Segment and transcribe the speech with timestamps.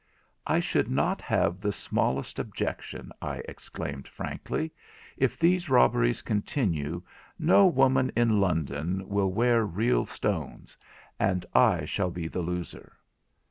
[0.47, 4.71] 'I should not have the smallest objection,' I exclaimed frankly;
[5.15, 7.03] 'if these robberies continue,
[7.37, 10.75] no woman in London will wear real stones;
[11.19, 12.93] and I shall be the loser.'